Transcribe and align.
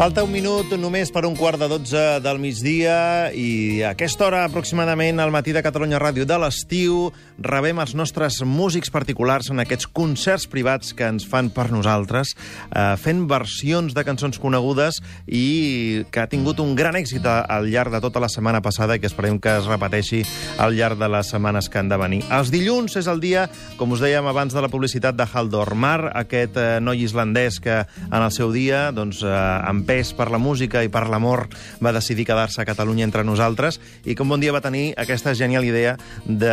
Falta 0.00 0.22
un 0.24 0.30
minut 0.32 0.70
només 0.80 1.10
per 1.12 1.26
un 1.28 1.34
quart 1.36 1.60
de 1.60 1.66
12 1.68 2.02
del 2.24 2.38
migdia 2.40 3.28
i 3.36 3.82
a 3.84 3.90
aquesta 3.92 4.24
hora 4.24 4.46
aproximadament 4.46 5.20
al 5.20 5.28
matí 5.28 5.52
de 5.52 5.60
Catalunya 5.60 5.98
Ràdio 6.00 6.24
de 6.24 6.38
l'estiu 6.40 7.10
rebem 7.36 7.76
els 7.82 7.92
nostres 7.92 8.38
músics 8.48 8.88
particulars 8.88 9.50
en 9.52 9.60
aquests 9.60 9.84
concerts 9.92 10.46
privats 10.48 10.94
que 10.96 11.04
ens 11.04 11.26
fan 11.28 11.50
per 11.52 11.66
nosaltres, 11.68 12.32
eh, 12.32 12.96
fent 12.96 13.26
versions 13.28 13.92
de 13.92 14.04
cançons 14.08 14.40
conegudes 14.40 15.02
i 15.28 16.06
que 16.08 16.24
ha 16.24 16.30
tingut 16.32 16.64
un 16.64 16.72
gran 16.78 16.96
èxit 16.96 17.28
al 17.28 17.68
llarg 17.68 17.92
de 17.92 18.00
tota 18.00 18.24
la 18.24 18.32
setmana 18.32 18.64
passada 18.64 18.96
i 18.96 19.04
que 19.04 19.10
esperem 19.12 19.36
que 19.36 19.58
es 19.58 19.68
repeteixi 19.68 20.22
al 20.56 20.80
llarg 20.80 20.96
de 20.96 21.10
les 21.12 21.28
setmanes 21.28 21.68
que 21.68 21.76
han 21.76 21.92
de 21.92 22.00
venir. 22.00 22.22
Els 22.32 22.48
dilluns 22.48 22.96
és 22.96 23.04
el 23.04 23.20
dia, 23.20 23.50
com 23.76 23.92
us 23.92 24.00
dèiem 24.00 24.24
abans 24.32 24.56
de 24.56 24.64
la 24.64 24.72
publicitat 24.72 25.20
de 25.20 25.28
Haldor 25.28 25.74
Mar, 25.74 26.08
aquest 26.24 26.56
eh, 26.56 26.80
noi 26.80 27.04
islandès 27.04 27.60
que 27.60 27.82
en 27.84 28.20
el 28.22 28.32
seu 28.32 28.48
dia 28.56 28.88
doncs, 28.96 29.20
eh, 29.28 29.36
amb 29.36 29.89
pes 29.90 30.12
per 30.14 30.28
la 30.30 30.38
música 30.38 30.84
i 30.86 30.90
per 30.92 31.08
l'amor 31.10 31.48
va 31.82 31.90
decidir 31.96 32.22
quedar-se 32.28 32.62
a 32.62 32.66
Catalunya 32.68 33.02
entre 33.08 33.24
nosaltres 33.26 33.80
i 34.06 34.14
un 34.20 34.28
bon 34.30 34.38
dia 34.42 34.52
va 34.54 34.60
tenir 34.62 34.92
aquesta 35.00 35.32
genial 35.34 35.64
idea 35.66 35.96
de 36.26 36.52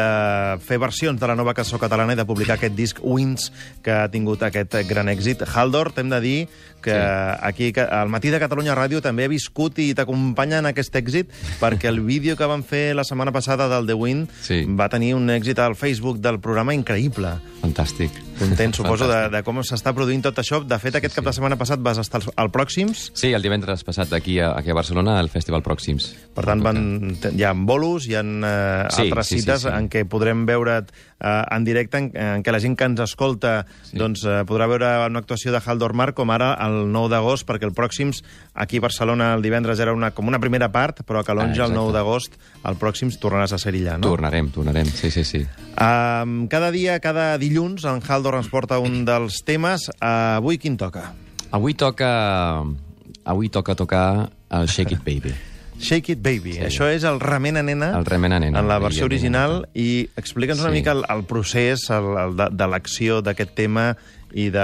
fer 0.65 0.79
versions 0.81 1.19
de 1.21 1.27
la 1.29 1.35
nova 1.37 1.53
cançó 1.53 1.77
catalana 1.77 2.15
i 2.15 2.17
de 2.17 2.25
publicar 2.25 2.55
aquest 2.57 2.73
disc 2.77 2.97
Wins 3.03 3.51
que 3.85 3.93
ha 3.93 4.07
tingut 4.09 4.41
aquest 4.47 4.73
gran 4.89 5.09
èxit. 5.11 5.43
Haldor, 5.53 5.91
t'hem 5.93 6.09
de 6.09 6.19
dir 6.23 6.37
que 6.81 6.93
sí. 6.93 7.37
aquí 7.41 7.71
al 7.89 8.09
matí 8.09 8.29
de 8.33 8.39
Catalunya 8.39 8.75
Ràdio 8.77 9.01
també 9.01 9.25
ha 9.25 9.31
viscut 9.31 9.77
i 9.81 9.91
t'acompanya 9.97 10.59
en 10.63 10.69
aquest 10.71 10.95
èxit 10.95 11.29
perquè 11.61 11.89
el 11.91 11.99
vídeo 12.05 12.35
que 12.37 12.45
van 12.49 12.63
fer 12.63 12.95
la 12.95 13.03
setmana 13.05 13.31
passada 13.35 13.67
del 13.69 13.85
The 13.89 13.93
Wind 13.97 14.29
Sí. 14.47 14.63
va 14.69 14.89
tenir 14.89 15.13
un 15.17 15.29
èxit 15.33 15.59
al 15.59 15.75
Facebook 15.75 16.19
del 16.23 16.39
programa 16.39 16.73
increïble. 16.77 17.35
Fantàstic. 17.61 18.11
Content, 18.37 18.73
suposo, 18.77 19.07
de, 19.09 19.29
de 19.33 19.41
com 19.43 19.57
s'està 19.65 19.93
produint 19.97 20.21
tot 20.21 20.37
això. 20.37 20.61
De 20.63 20.77
fet, 20.79 20.95
aquest 20.95 21.15
cap 21.17 21.25
de 21.25 21.33
setmana 21.33 21.57
passat 21.57 21.81
vas 21.81 21.97
estar 21.97 22.21
al- 22.21 22.33
al 22.37 22.51
Pròxims, 22.53 23.07
Sí, 23.17 23.26
el 23.33 23.41
divendres 23.41 23.83
passat 23.83 24.11
aquí 24.13 24.39
a, 24.39 24.51
aquí 24.57 24.69
a 24.71 24.75
Barcelona, 24.77 25.17
al 25.19 25.29
Festival 25.29 25.63
Pròxims. 25.63 26.13
per 26.37 26.45
tant, 26.45 26.61
van, 26.61 27.17
hi 27.33 27.43
ha 27.43 27.53
bolos, 27.53 28.05
hi 28.07 28.15
ha 28.15 28.21
eh, 28.21 28.87
Sí, 28.93 29.01
altres 29.07 29.27
sí, 29.27 29.35
sí, 29.35 29.41
cites 29.41 29.61
sí. 29.63 29.67
en 29.73 29.89
què 29.89 30.05
podrem 30.07 30.45
veure 30.45 30.77
eh, 30.83 31.43
en 31.51 31.63
directe, 31.65 31.97
en, 31.97 32.11
en 32.13 32.43
què 32.43 32.51
la 32.53 32.59
gent 32.59 32.75
que 32.77 32.85
ens 32.85 32.99
escolta 33.01 33.65
Sí. 33.87 33.97
doncs, 33.97 34.23
eh, 34.25 34.43
podrà 34.47 34.67
veure 34.67 34.91
una 35.09 35.19
actuació 35.19 35.51
de 35.51 35.61
Haldor 35.65 35.93
Mar, 35.93 36.13
com 36.13 36.29
ara 36.31 36.53
el 36.67 36.91
9 36.91 37.09
d'agost, 37.15 37.47
perquè 37.47 37.65
el 37.65 37.73
Pròxims, 37.73 38.23
aquí 38.53 38.77
a 38.77 38.81
Barcelona, 38.81 39.33
el 39.35 39.41
divendres 39.41 39.79
era 39.79 39.93
una, 39.93 40.11
com 40.11 40.27
una 40.27 40.39
primera 40.39 40.71
part, 40.71 41.01
però 41.07 41.21
a 41.21 41.23
Calonja, 41.23 41.63
Ah, 41.63 41.67
el 41.67 41.73
9 41.73 41.89
exacte. 41.89 41.97
d'agost, 41.97 42.39
el 42.67 42.75
Pròxims 42.77 43.19
tornaràs 43.19 43.53
a 43.53 43.57
ser 43.57 43.73
allà, 43.73 43.97
no? 43.97 44.07
Tornarem, 44.09 44.49
tornarem, 44.51 44.85
sí, 44.87 45.09
sí, 45.11 45.23
sí. 45.23 45.45
Um, 45.77 46.47
cada 46.47 46.71
dia, 46.71 46.99
cada 46.99 47.37
dilluns, 47.37 47.85
en 47.85 48.01
Haldor 48.07 48.35
ens 48.35 48.49
porta 48.49 48.79
un 48.79 49.05
dels 49.05 49.43
temes. 49.45 49.89
Uh, 50.01 50.37
avui 50.41 50.57
quin 50.57 50.77
toca? 50.77 51.13
Avui 51.51 51.73
toca... 51.73 52.63
Avui 53.27 53.49
toca 53.51 53.75
tocar 53.75 54.29
el 54.49 54.67
Shake 54.71 54.95
It 54.97 55.03
Baby. 55.05 55.35
Shake 55.77 56.15
It 56.15 56.21
Baby. 56.25 56.55
Sí. 56.57 56.63
Això 56.71 56.87
és 56.89 57.03
el 57.05 57.19
Remena 57.21 57.61
Nena. 57.61 57.91
El 57.99 58.05
Remena 58.07 58.39
Nena, 58.41 58.59
En 58.63 58.67
la 58.71 58.79
versió 58.81 59.05
original. 59.05 59.67
I 59.77 60.07
explica'ns 60.17 60.63
una 60.63 60.71
Sí. 60.71 60.79
mica 60.79 60.95
el, 60.97 61.03
el 61.13 61.25
procés 61.29 61.89
el, 61.93 62.07
el 62.17 62.37
de, 62.39 62.47
de 62.57 62.67
l'acció 62.71 63.21
d'aquest 63.21 63.53
tema 63.53 63.91
i 64.35 64.49
de 64.51 64.63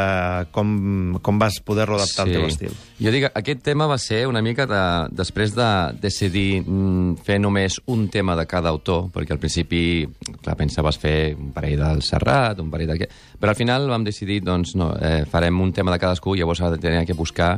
com, 0.52 1.20
com 1.24 1.38
vas 1.40 1.56
poder-lo 1.64 1.96
adaptar 1.96 2.26
al 2.26 2.34
teu 2.34 2.48
estil. 2.50 2.74
Jo 3.00 3.14
dic, 3.14 3.30
aquest 3.30 3.62
tema 3.64 3.86
va 3.88 3.96
ser 4.02 4.26
una 4.28 4.42
mica 4.44 4.66
de, 4.68 4.82
després 5.16 5.54
de 5.56 5.68
decidir 6.04 6.64
mm, 6.66 7.22
fer 7.24 7.38
només 7.40 7.78
un 7.88 8.10
tema 8.12 8.36
de 8.36 8.44
cada 8.50 8.74
autor, 8.74 9.06
perquè 9.14 9.32
al 9.38 9.40
principi, 9.40 10.04
clar, 10.44 10.58
pensaves 10.60 11.00
fer 11.00 11.16
un 11.38 11.54
parell 11.56 11.80
del 11.80 12.02
Serrat, 12.04 12.60
un 12.60 12.74
parell 12.74 12.92
d'aquest... 12.92 13.16
Però 13.40 13.54
al 13.54 13.60
final 13.62 13.88
vam 13.94 14.04
decidir, 14.04 14.42
doncs, 14.44 14.74
no, 14.76 14.92
eh, 15.00 15.24
farem 15.32 15.62
un 15.64 15.72
tema 15.72 15.96
de 15.96 16.02
cadascú, 16.02 16.36
i 16.36 16.42
llavors 16.44 16.60
tenir 16.84 17.06
que 17.08 17.16
buscar 17.16 17.54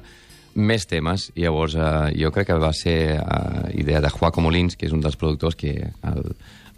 més 0.55 0.87
temes, 0.87 1.29
i 1.35 1.43
llavors 1.43 1.75
eh, 1.75 2.11
jo 2.19 2.31
crec 2.33 2.49
que 2.49 2.59
va 2.61 2.71
ser 2.75 2.97
eh, 3.19 3.63
idea 3.79 4.01
de 4.01 4.11
Juaco 4.11 4.43
Molins, 4.43 4.77
que 4.79 4.87
és 4.87 4.95
un 4.95 5.03
dels 5.03 5.17
productors 5.19 5.57
que 5.59 5.73
el, 5.83 6.29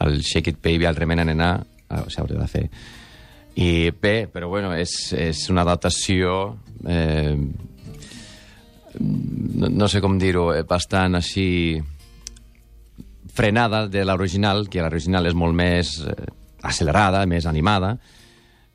el 0.05 0.19
Shake 0.21 0.55
It 0.55 0.61
Baby, 0.63 0.89
el 0.89 0.97
Remena 0.97 1.25
Nena, 1.27 1.51
eh, 1.89 2.03
s'hauria 2.13 2.41
de 2.41 2.49
fer. 2.51 2.65
I 3.57 3.89
bé, 3.89 4.27
però 4.29 4.49
bueno, 4.49 4.73
és, 4.77 5.13
és 5.17 5.47
una 5.53 5.63
adaptació... 5.65 6.57
Eh, 6.85 7.37
no, 8.97 9.69
no 9.69 9.87
sé 9.89 10.01
com 10.01 10.17
dir-ho, 10.17 10.49
eh, 10.55 10.63
bastant 10.65 11.17
així 11.17 11.77
frenada 13.37 13.85
de 13.89 14.03
l'original, 14.05 14.65
que 14.69 14.81
l'original 14.81 15.29
és 15.29 15.37
molt 15.37 15.57
més 15.57 15.99
eh, 16.01 16.15
accelerada, 16.65 17.25
més 17.29 17.45
animada, 17.45 17.95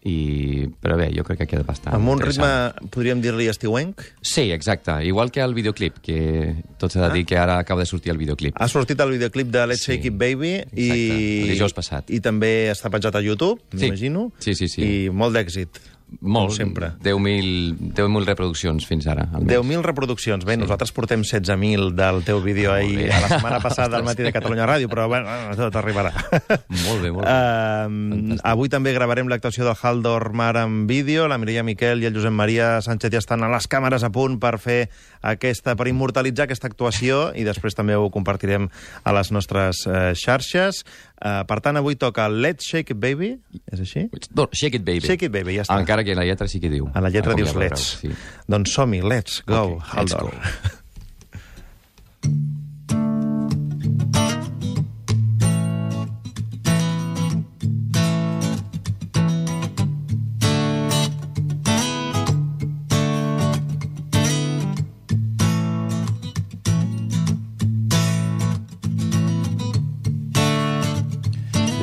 i... 0.04 0.66
però 0.82 0.96
bé, 0.98 1.10
jo 1.14 1.22
crec 1.24 1.38
que 1.42 1.46
queda 1.46 1.62
bastant 1.62 1.94
Amb 1.94 2.08
un 2.10 2.20
ritme, 2.20 2.72
podríem 2.90 3.20
dir-li 3.22 3.46
estiuenc. 3.48 4.00
Sí, 4.20 4.50
exacte. 4.50 4.96
Igual 5.06 5.30
que 5.30 5.40
el 5.40 5.54
videoclip, 5.54 5.98
que 6.02 6.56
tot 6.78 6.90
s'ha 6.92 7.00
de 7.04 7.06
Ah. 7.06 7.12
dir 7.14 7.24
que 7.26 7.36
ara 7.38 7.58
acaba 7.58 7.80
de 7.80 7.86
sortir 7.86 8.10
el 8.12 8.18
videoclip. 8.18 8.54
Ha 8.58 8.68
sortit 8.68 8.98
el 9.00 9.10
videoclip 9.10 9.48
de 9.48 9.66
Let's 9.66 9.82
Sí. 9.84 9.92
Shake 9.92 10.08
It 10.08 10.18
Baby 10.18 10.52
i, 10.74 10.88
Exacte, 10.90 11.42
el 11.42 11.48
dijous 11.54 11.72
passat. 11.74 12.10
i 12.10 12.20
també 12.20 12.70
està 12.72 12.90
penjat 12.90 13.14
a 13.14 13.20
YouTube, 13.22 13.60
Sí. 13.70 13.84
m'imagino. 13.84 14.32
Sí, 14.38 14.54
sí, 14.54 14.68
sí. 14.68 14.82
I 15.06 15.10
molt 15.10 15.36
d'èxit. 15.36 15.68
Molt, 16.20 16.50
com 16.52 16.56
sempre. 16.56 16.92
10.000 17.02 17.92
10 17.94 18.26
reproduccions 18.26 18.86
fins 18.86 19.06
ara. 19.06 19.28
almenys. 19.32 19.52
10.000 19.52 19.82
reproduccions. 19.82 20.44
Bé, 20.44 20.54
sí. 20.54 20.60
nosaltres 20.60 20.92
portem 20.92 21.22
16.000 21.22 21.92
del 21.96 22.22
teu 22.24 22.40
vídeo 22.42 22.72
Ah, 22.72 22.80
molt 22.80 22.84
ahir, 22.92 22.98
bé. 23.06 23.12
a 23.12 23.20
la 23.20 23.28
setmana 23.28 23.60
passada 23.60 23.96
al 23.96 24.04
matí 24.08 24.22
de 24.22 24.32
Catalunya 24.32 24.66
Ràdio, 24.66 24.88
però 24.88 25.08
bueno, 25.08 25.28
tot 25.56 25.74
arribarà. 25.76 26.12
Molt 26.86 27.02
bé, 27.02 27.10
molt 27.12 27.26
bé. 27.26 27.32
Uh, 27.32 28.36
avui 28.44 28.68
també 28.72 28.92
gravarem 28.94 29.28
l'actuació 29.30 29.64
del 29.64 29.76
Haldor 29.80 30.32
Mar 30.32 30.56
en 30.56 30.86
vídeo. 30.86 31.28
La 31.28 31.38
Mireia 31.38 31.62
Miquel 31.62 32.02
i 32.02 32.06
el 32.06 32.14
Josep 32.16 32.32
Maria 32.32 32.80
Sánchez 32.82 33.12
ja 33.12 33.18
estan 33.22 33.42
a 33.44 33.50
les 33.52 33.68
càmeres 33.70 34.02
a 34.04 34.10
punt 34.12 34.38
per 34.42 34.56
fer 34.62 34.88
aquesta, 35.22 35.76
per 35.78 35.88
immortalitzar 35.90 36.44
aquesta 36.48 36.68
actuació 36.70 37.30
i 37.38 37.44
després 37.46 37.74
també 37.78 37.94
ho 37.96 38.10
compartirem 38.10 38.68
a 39.04 39.12
les 39.16 39.30
nostres 39.32 39.84
uh, 39.86 40.12
xarxes. 40.18 40.82
Uh, 41.22 41.44
per 41.46 41.60
tant, 41.62 41.76
avui 41.78 41.94
toca 41.94 42.24
Let's 42.28 42.66
Shake 42.66 42.96
It 42.96 42.98
Baby, 42.98 43.28
és 43.70 43.78
així? 43.84 44.08
No, 44.34 44.48
Shake 44.50 44.80
It 44.80 44.84
Baby. 44.84 45.06
Shake 45.06 45.28
It 45.28 45.32
Baby, 45.32 45.54
ja 45.60 45.62
està. 45.62 45.76
Encara 45.78 46.02
que 46.02 46.16
la 46.18 46.24
lletra 46.26 46.48
sí 46.50 46.58
que 46.58 46.68
diu. 46.72 46.88
A 46.92 47.00
la 47.00 47.10
lletra 47.14 47.36
Ah, 47.36 47.38
dius 47.38 47.52
ja 47.54 47.60
Let's. 47.62 47.84
Sí. 48.02 48.10
Doncs 48.50 48.74
som-hi, 48.74 49.02
let's 49.06 49.42
go, 49.46 49.76
Ok, 49.78 49.84
let's 50.00 50.14
Haldor. 50.16 50.32
go. 50.34 50.78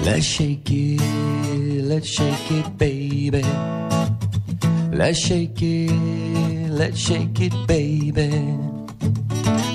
Let's 0.03 0.25
shake 0.25 0.69
it, 0.71 1.01
let's 1.83 2.07
shake 2.07 2.51
it, 2.51 2.77
baby. 2.77 3.43
Let's 4.91 5.19
shake 5.19 5.61
it, 5.61 6.69
let's 6.71 6.97
shake 6.97 7.39
it, 7.41 7.53
baby. 7.67 8.57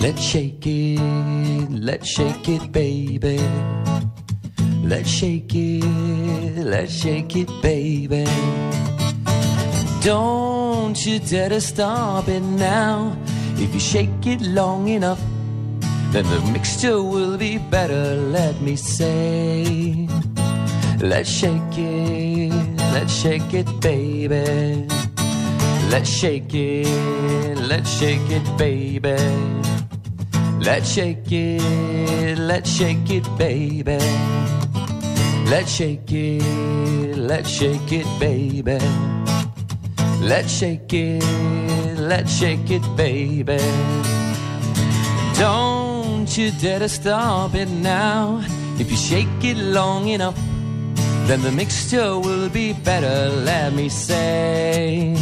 Let's 0.00 0.20
shake 0.20 0.66
it, 0.66 1.70
let's 1.70 2.06
shake 2.06 2.48
it, 2.48 2.72
baby. 2.72 3.38
Let's 4.82 5.08
shake 5.08 5.54
it, 5.54 5.84
let's 6.58 6.92
shake 6.92 7.36
it, 7.36 7.50
baby. 7.62 8.26
Don't 10.02 10.96
you 11.06 11.18
dare 11.20 11.48
to 11.48 11.60
stop 11.60 12.28
it 12.28 12.40
now. 12.40 13.16
If 13.56 13.72
you 13.72 13.80
shake 13.80 14.26
it 14.26 14.42
long 14.42 14.88
enough, 14.88 15.20
then 16.12 16.24
the 16.28 16.40
mixture 16.52 17.02
will 17.02 17.38
be 17.38 17.58
better, 17.58 18.14
let 18.16 18.60
me 18.60 18.76
say. 18.76 19.83
Let's 21.04 21.28
shake 21.28 21.76
it, 21.76 22.50
let's 22.94 23.12
shake 23.12 23.52
it, 23.52 23.68
baby. 23.82 24.88
Let's 25.90 26.08
shake 26.08 26.54
it, 26.54 27.58
let's 27.58 27.90
shake 27.90 28.30
it, 28.30 28.56
baby. 28.56 29.14
Let's 30.64 30.88
shake 30.88 31.30
it, 31.30 32.38
let's 32.38 32.70
shake 32.70 33.10
it, 33.10 33.28
baby. 33.36 33.98
Let's 35.44 35.70
shake 35.70 36.10
it, 36.10 37.18
let's 37.18 37.50
shake 37.50 37.92
it, 37.92 38.06
baby. 38.18 38.78
Let's 40.22 40.50
shake 40.50 40.90
it, 40.94 41.98
let's 41.98 42.32
shake 42.34 42.70
it, 42.70 42.96
baby. 42.96 43.58
Don't 45.38 46.34
you 46.38 46.50
dare 46.52 46.78
to 46.78 46.88
stop 46.88 47.54
it 47.54 47.68
now. 47.68 48.42
If 48.78 48.90
you 48.90 48.96
shake 48.96 49.44
it 49.44 49.58
long 49.58 50.08
enough, 50.08 50.34
then 51.26 51.40
the 51.42 51.52
mixture 51.52 52.18
will 52.18 52.48
be 52.48 52.72
better, 52.72 53.30
let 53.44 53.72
me 53.72 53.88
say. 53.88 55.16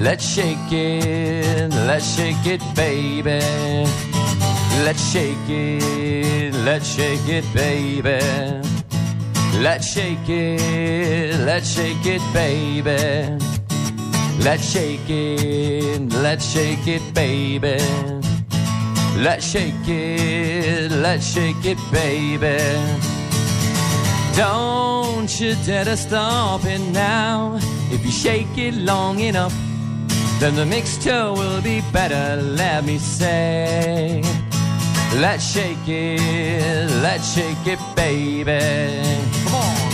Let's 0.00 0.24
shake 0.26 0.72
it, 0.72 1.70
let's 1.86 2.16
shake 2.16 2.46
it, 2.46 2.62
baby. 2.74 3.40
Let's 4.84 5.12
shake 5.12 5.48
it, 5.48 6.54
let's 6.64 6.86
shake 6.86 7.28
it, 7.28 7.44
baby. 7.54 8.18
Let's 9.60 9.86
shake 9.86 10.28
it, 10.28 11.38
let's 11.40 11.68
shake 11.68 12.06
it, 12.06 12.22
baby. 12.32 13.38
Let's 14.42 14.64
shake 14.72 15.08
it, 15.08 16.12
let's 16.14 16.44
shake 16.44 16.88
it, 16.88 17.02
baby. 17.14 17.76
Let's 19.16 19.46
shake 19.46 19.86
it, 19.86 20.90
let's 20.90 21.26
shake 21.32 21.64
it, 21.64 21.78
baby. 21.92 23.21
Don't 24.36 25.40
you 25.40 25.54
dare 25.66 25.84
to 25.84 25.96
stop 25.96 26.64
it 26.64 26.80
now. 26.92 27.58
If 27.90 28.04
you 28.04 28.10
shake 28.10 28.56
it 28.56 28.74
long 28.74 29.20
enough, 29.20 29.54
then 30.40 30.56
the 30.56 30.64
mixture 30.64 31.32
will 31.32 31.60
be 31.60 31.82
better, 31.92 32.40
let 32.42 32.84
me 32.84 32.98
say. 32.98 34.22
Let's 35.16 35.44
shake 35.44 35.86
it, 35.86 36.90
let's 37.02 37.34
shake 37.34 37.66
it, 37.66 37.78
baby. 37.94 38.58
Come 39.44 39.54
on. 39.54 39.91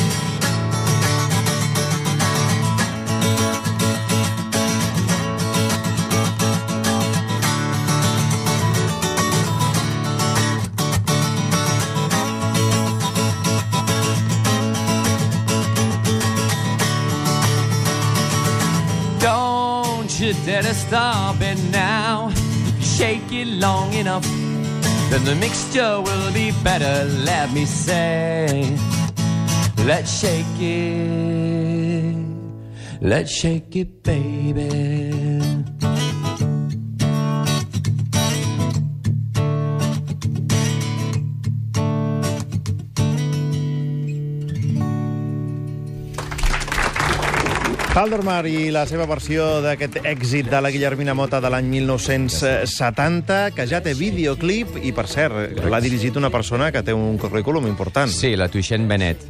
You 20.47 20.63
stop 20.75 21.41
it 21.41 21.59
now. 21.71 22.31
Shake 22.81 23.33
it 23.33 23.47
long 23.47 23.93
enough, 23.93 24.25
then 25.11 25.25
the 25.25 25.37
mixture 25.37 26.01
will 26.01 26.33
be 26.33 26.53
better, 26.65 27.05
let 27.25 27.53
me 27.53 27.65
say. 27.65 28.77
Let's 29.85 30.21
shake 30.21 30.61
it, 30.61 32.17
let's 33.01 33.31
shake 33.31 33.77
it, 33.77 34.03
baby. 34.03 35.38
Haldormar 47.99 48.45
i 48.47 48.69
la 48.71 48.85
seva 48.87 49.09
versió 49.11 49.59
d'aquest 49.65 49.97
èxit 50.07 50.47
de 50.53 50.61
la 50.63 50.71
Guillermina 50.71 51.17
Mota 51.19 51.41
de 51.43 51.51
l'any 51.51 51.67
1970, 51.73 53.39
que 53.57 53.65
ja 53.67 53.81
té 53.83 53.95
videoclip 53.99 54.77
i, 54.87 54.93
per 54.95 55.09
cert, 55.11 55.59
l'ha 55.67 55.81
dirigit 55.83 56.15
una 56.21 56.31
persona 56.31 56.71
que 56.71 56.85
té 56.87 56.95
un 56.95 57.19
currículum 57.19 57.67
important, 57.67 58.07
Sí, 58.15 58.37
la 58.39 58.47
Tuixent 58.49 58.87
Benet. 58.89 59.25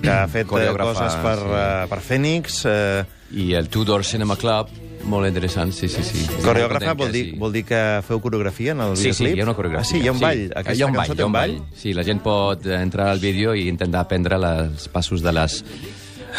que 0.00 0.10
ha 0.12 0.26
fet 0.28 0.46
eh, 0.48 0.72
coses 0.76 1.14
per, 1.24 1.36
sí. 1.40 1.52
eh, 1.58 1.86
per 1.90 2.00
Fènix. 2.04 2.58
Eh, 2.70 3.04
I 3.36 3.52
el 3.58 3.68
Tudor 3.68 4.04
Cinema 4.04 4.36
Club, 4.38 4.68
molt 5.10 5.26
interessant, 5.28 5.72
sí, 5.74 5.88
sí, 5.88 6.02
sí. 6.04 6.24
coreògrafa 6.44 6.94
vol 6.94 7.10
dir, 7.12 7.24
que 7.32 7.38
vol 7.40 7.52
dir 7.52 7.64
que 7.68 7.80
feu 8.06 8.20
coreografia 8.22 8.72
en 8.72 8.80
el 8.84 8.96
Sí, 8.96 9.10
videoclip? 9.10 9.32
sí, 9.32 9.36
hi 9.36 9.40
ha 9.40 9.44
una 9.48 9.54
coreografia. 9.54 9.82
Ah, 9.84 9.92
sí, 9.92 10.00
hi 10.04 10.08
ha 10.08 10.12
un 10.12 10.20
ball. 10.20 10.40
Sí, 10.46 10.50
Aquesta 10.54 10.72
hi 10.74 10.82
ha 10.82 10.86
un 10.86 10.96
ball, 10.96 11.12
hi 11.16 11.20
ha 11.20 11.26
un 11.26 11.32
ball. 11.36 11.56
Sí, 11.76 11.92
la 11.92 12.04
gent 12.06 12.20
pot 12.24 12.64
entrar 12.66 13.08
al 13.12 13.20
vídeo 13.20 13.54
i 13.54 13.68
intentar 13.68 14.00
aprendre 14.06 14.36
els 14.40 14.88
passos 14.88 15.20
de 15.26 15.32
les... 15.36 15.60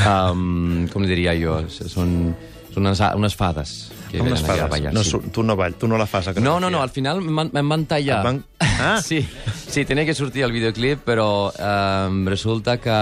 Um, 0.05 0.87
com 0.93 1.05
diria 1.09 1.33
jo? 1.39 1.57
Són, 1.73 2.35
són 2.73 2.83
unes, 2.85 3.01
unes 3.17 3.35
fades 3.35 3.71
que 4.11 4.21
Unes 4.21 4.39
venen 4.39 4.45
allà 4.45 4.53
a 4.53 4.67
fades. 4.67 4.69
ballar. 4.71 4.93
No, 4.93 5.03
sí. 5.03 5.17
tu 5.33 5.43
no 5.43 5.55
ball, 5.57 5.73
tu 5.75 5.87
no 5.89 5.97
la 5.97 6.05
fas, 6.07 6.29
No, 6.37 6.59
no, 6.59 6.69
no, 6.69 6.81
al 6.81 6.89
final 6.93 7.17
em 7.23 7.69
van, 7.69 7.85
tallar. 7.85 8.23
Van- 8.23 8.43
Ah. 8.79 8.99
Sí, 9.03 9.25
sí, 9.67 9.85
tenia 9.85 10.05
que 10.05 10.13
sortir 10.13 10.43
el 10.45 10.51
videoclip, 10.53 11.01
però 11.03 11.49
um, 11.49 12.25
resulta 12.29 12.77
que 12.77 12.93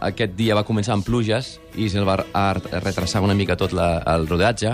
aquest 0.00 0.32
dia 0.34 0.54
va 0.56 0.64
començar 0.64 0.94
amb 0.96 1.04
pluges 1.04 1.58
i 1.76 1.90
se'l 1.92 2.06
va 2.08 2.16
retrasar 2.80 3.20
una 3.22 3.34
mica 3.36 3.54
tot 3.56 3.72
la, 3.76 3.98
el 4.14 4.24
rodatge 4.26 4.72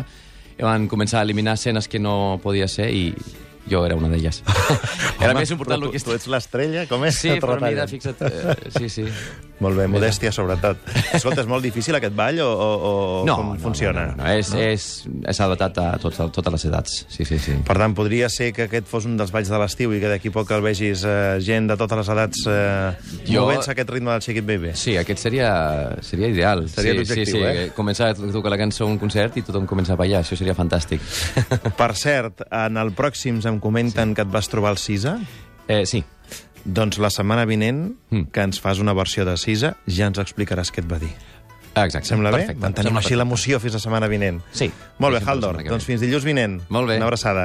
i 0.56 0.62
van 0.62 0.86
començar 0.88 1.18
a 1.20 1.22
eliminar 1.26 1.54
escenes 1.58 1.88
que 1.88 1.98
no 1.98 2.38
podia 2.42 2.68
ser 2.68 2.88
i 2.94 3.10
jo 3.68 3.82
era 3.84 3.96
una 3.98 4.08
d'elles. 4.08 4.42
era 5.20 5.32
Home, 5.32 5.40
més 5.42 5.50
important 5.50 5.80
però 5.82 5.90
el 5.90 5.92
que 5.92 5.98
tu, 5.98 6.10
tu 6.10 6.16
ets 6.16 6.26
l'estrella, 6.30 6.86
com 6.88 7.04
és? 7.04 7.18
Sí, 7.18 7.34
però 7.42 7.58
mira, 7.60 7.86
fixa't... 7.90 8.22
Eh, 8.22 8.56
sí, 8.78 8.88
sí. 8.88 9.04
Molt 9.60 9.76
bé, 9.76 9.84
modèstia, 9.92 10.30
sobretot. 10.32 10.78
Escolta, 11.12 11.42
és 11.42 11.48
molt 11.50 11.60
difícil 11.62 11.94
aquest 11.98 12.14
ball 12.16 12.38
o, 12.40 12.46
o, 12.48 12.68
o 12.90 13.24
No, 13.28 13.34
com 13.36 13.50
no, 13.52 13.58
funciona? 13.60 14.06
No, 14.14 14.16
no, 14.16 14.24
no. 14.24 14.30
És, 14.32 14.52
és, 14.56 14.86
és 15.28 15.40
adaptat 15.44 15.76
a 15.82 15.86
tot, 16.00 16.16
a 16.16 16.28
totes 16.32 16.54
les 16.54 16.64
edats. 16.70 16.94
Sí, 17.12 17.26
sí, 17.28 17.36
sí. 17.38 17.58
Per 17.68 17.76
tant, 17.76 17.92
podria 17.98 18.30
ser 18.32 18.50
que 18.56 18.64
aquest 18.70 18.88
fos 18.88 19.04
un 19.04 19.18
dels 19.20 19.32
balls 19.34 19.50
de 19.52 19.58
l'estiu 19.60 19.92
i 19.92 20.00
que 20.00 20.08
d'aquí 20.08 20.32
poc 20.32 20.48
el 20.56 20.64
vegis 20.64 21.02
eh, 21.04 21.36
gent 21.44 21.68
de 21.68 21.76
totes 21.76 22.00
les 22.00 22.08
edats 22.16 22.46
eh, 22.48 22.92
Jo- 23.28 23.42
movent-se 23.44 23.74
aquest 23.74 23.92
ritme 23.92 24.14
del 24.14 24.24
Shake 24.24 24.40
It 24.40 24.48
Baby. 24.48 24.72
Sí, 24.80 24.96
aquest 24.96 25.20
seria, 25.26 25.50
seria 26.00 26.30
ideal. 26.32 26.64
Seria 26.72 26.94
sí, 26.94 26.98
l'objectiu, 27.02 27.26
sí, 27.26 27.36
sí. 27.36 27.66
eh? 27.66 27.68
Començar 27.76 28.10
a 28.14 28.16
tocar 28.16 28.54
la 28.54 28.58
cançó 28.62 28.86
a 28.88 28.90
un 28.94 28.96
concert 29.02 29.36
i 29.36 29.44
tothom 29.44 29.68
comença 29.68 29.92
a 29.92 30.00
ballar. 30.00 30.22
Això 30.24 30.38
seria 30.40 30.56
fantàstic. 30.56 31.04
Per 31.76 31.90
cert, 32.00 32.46
en 32.48 32.80
el 32.80 32.94
pròxims 32.96 33.44
em 33.50 33.60
comenten 33.60 34.16
que 34.16 34.24
et 34.24 34.32
vas 34.32 34.48
trobar 34.48 34.72
el 34.72 34.80
Sisa. 34.80 35.18
eh, 35.68 35.84
sí. 35.86 36.00
Doncs 36.64 36.98
la 36.98 37.10
setmana 37.10 37.44
vinent, 37.46 37.94
Mm. 38.10 38.30
que 38.32 38.40
ens 38.42 38.60
fas 38.60 38.78
una 38.78 38.92
versió 38.92 39.24
de 39.24 39.36
Sisa, 39.36 39.76
ja 39.86 40.06
ens 40.06 40.18
explicaràs 40.18 40.70
què 40.72 40.80
et 40.84 40.90
va 40.90 40.98
dir. 40.98 41.12
Exacte. 41.72 42.08
Sembla 42.08 42.30
bé? 42.32 42.38
Perfecte. 42.42 42.60
Mantenim 42.60 42.88
Sembla 42.90 43.00
així 43.00 43.14
l'emoció 43.16 43.60
fins 43.62 43.74
la 43.74 43.80
setmana 43.80 44.08
vinent. 44.10 44.40
Sí. 44.52 44.70
Molt 44.98 45.14
bé, 45.18 45.22
Haldor. 45.24 45.62
Doncs 45.64 45.84
fins 45.86 46.00
dilluns 46.02 46.24
vinent. 46.26 46.60
Molt 46.68 46.88
bé. 46.88 46.96
Una 46.98 47.06
abraçada. 47.06 47.44